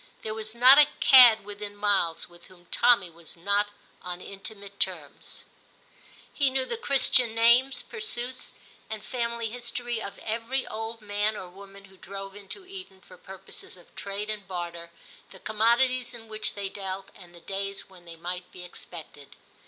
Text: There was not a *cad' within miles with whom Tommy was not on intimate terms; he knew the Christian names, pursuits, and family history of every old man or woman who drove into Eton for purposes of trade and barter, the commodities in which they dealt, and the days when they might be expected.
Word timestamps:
There 0.23 0.33
was 0.33 0.55
not 0.55 0.79
a 0.79 0.87
*cad' 0.99 1.45
within 1.45 1.75
miles 1.75 2.27
with 2.27 2.45
whom 2.45 2.65
Tommy 2.71 3.11
was 3.11 3.37
not 3.37 3.69
on 4.01 4.19
intimate 4.19 4.79
terms; 4.79 5.43
he 6.33 6.49
knew 6.49 6.65
the 6.65 6.75
Christian 6.75 7.35
names, 7.35 7.83
pursuits, 7.83 8.53
and 8.89 9.03
family 9.05 9.49
history 9.51 10.01
of 10.01 10.17
every 10.17 10.65
old 10.65 11.01
man 11.01 11.37
or 11.37 11.47
woman 11.49 11.85
who 11.85 11.97
drove 11.97 12.35
into 12.35 12.65
Eton 12.65 13.01
for 13.01 13.15
purposes 13.15 13.77
of 13.77 13.93
trade 13.95 14.31
and 14.31 14.47
barter, 14.47 14.89
the 15.29 15.37
commodities 15.37 16.15
in 16.15 16.27
which 16.27 16.55
they 16.55 16.67
dealt, 16.67 17.11
and 17.13 17.35
the 17.35 17.39
days 17.39 17.87
when 17.87 18.05
they 18.05 18.15
might 18.15 18.51
be 18.51 18.63
expected. 18.63 19.35